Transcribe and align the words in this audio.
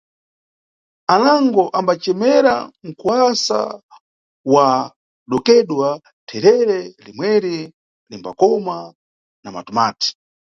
Anango 1.13 1.63
ambacemera 1.79 2.55
nkuwasa 2.87 3.59
wa 4.53 4.67
dokedwa, 5.31 5.89
therere 6.27 6.77
limweri 7.03 7.55
limbakoma 8.09 8.77
na 9.43 9.49
matumati. 9.55 10.09